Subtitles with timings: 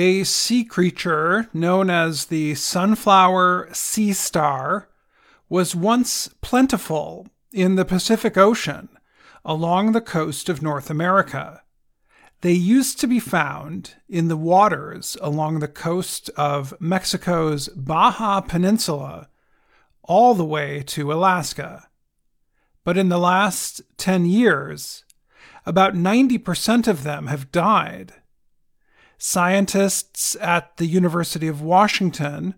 [0.00, 4.88] A sea creature known as the sunflower sea star
[5.50, 8.88] was once plentiful in the Pacific Ocean
[9.44, 11.64] along the coast of North America.
[12.40, 19.28] They used to be found in the waters along the coast of Mexico's Baja Peninsula
[20.02, 21.90] all the way to Alaska.
[22.84, 25.04] But in the last 10 years,
[25.66, 28.14] about 90% of them have died.
[29.22, 32.54] Scientists at the University of Washington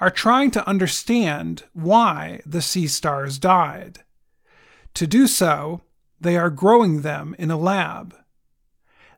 [0.00, 4.00] are trying to understand why the sea stars died.
[4.92, 5.80] To do so,
[6.20, 8.14] they are growing them in a lab.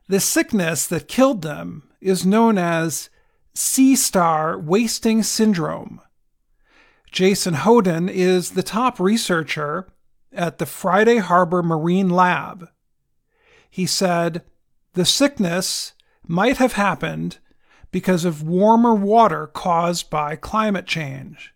[0.07, 3.09] The sickness that killed them is known as
[3.53, 5.99] sea star wasting syndrome.
[7.11, 9.89] Jason Hodin is the top researcher
[10.31, 12.69] at the Friday Harbor Marine Lab.
[13.69, 14.43] He said,
[14.93, 15.91] The sickness
[16.27, 17.37] might have happened
[17.91, 21.53] because of warmer water caused by climate change.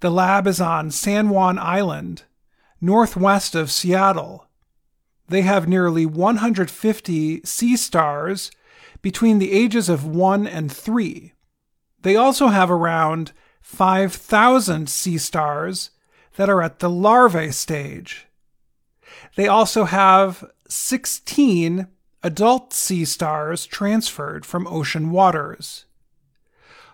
[0.00, 2.24] The lab is on San Juan Island,
[2.80, 4.46] northwest of Seattle.
[5.28, 8.50] They have nearly 150 sea stars
[9.00, 11.32] between the ages of 1 and 3.
[12.02, 15.90] They also have around 5,000 sea stars
[16.36, 18.26] that are at the larvae stage.
[19.36, 21.86] They also have 16
[22.24, 25.84] adult sea stars transferred from ocean waters.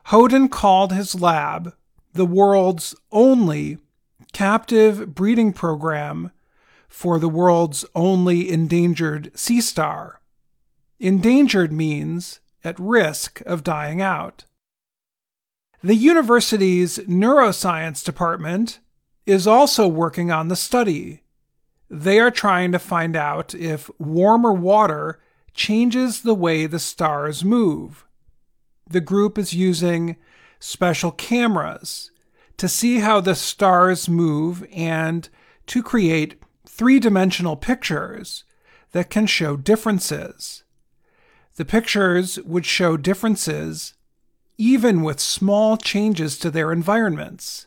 [0.06, 1.72] Hodin called his lab
[2.12, 3.78] the world's only
[4.32, 6.32] captive breeding program
[6.88, 10.20] for the world's only endangered sea star.
[10.98, 14.44] Endangered means at risk of dying out.
[15.82, 18.80] The university's neuroscience department
[19.24, 21.22] is also working on the study.
[21.90, 25.20] They are trying to find out if warmer water
[25.54, 28.06] changes the way the stars move.
[28.88, 30.16] The group is using
[30.60, 32.12] special cameras
[32.58, 35.28] to see how the stars move and
[35.66, 38.44] to create three dimensional pictures
[38.92, 40.62] that can show differences.
[41.56, 43.94] The pictures would show differences
[44.58, 47.66] even with small changes to their environments,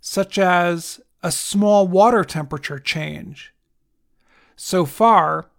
[0.00, 3.52] such as a small water temperature change.
[4.56, 5.50] So far,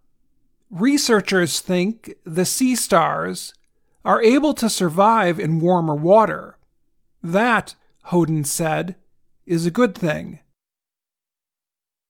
[0.70, 3.54] researchers think the sea stars
[4.04, 6.58] are able to survive in warmer water.
[7.22, 7.76] That,
[8.08, 8.96] Hodin said,
[9.46, 10.40] is a good thing.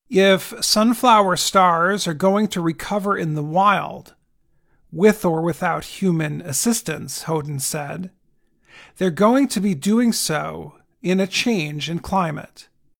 [0.10, 4.14] If sunflower stars are going to recover in the wild,
[4.92, 8.12] with or without human assistance, Hodin said,
[8.98, 12.68] they're going to be doing so in a change in climate.